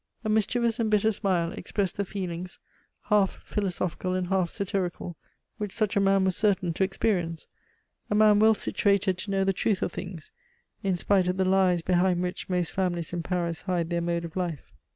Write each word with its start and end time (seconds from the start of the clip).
A 0.25 0.29
mischievous 0.29 0.79
and 0.79 0.89
bitter 0.89 1.11
smile 1.11 1.51
expressed 1.51 1.95
the 1.97 2.05
feelings, 2.05 2.57
half 3.03 3.33
philosophical 3.43 4.15
and 4.15 4.29
half 4.29 4.49
satirical, 4.49 5.15
which 5.59 5.71
such 5.73 5.95
a 5.95 5.99
man 5.99 6.25
was 6.25 6.35
certain 6.35 6.73
to 6.73 6.83
experience 6.83 7.47
a 8.09 8.15
man 8.15 8.39
well 8.39 8.55
situated 8.55 9.15
to 9.19 9.29
know 9.29 9.43
the 9.43 9.53
truth 9.53 9.83
of 9.83 9.91
things 9.91 10.31
in 10.81 10.95
spite 10.95 11.27
of 11.27 11.37
the 11.37 11.45
lies 11.45 11.83
behind 11.83 12.23
which 12.23 12.49
most 12.49 12.71
families 12.71 13.13
in 13.13 13.21
Paris 13.21 13.61
hide 13.61 13.91
their 13.91 14.01
mode 14.01 14.25
of 14.25 14.35
life. 14.35 14.73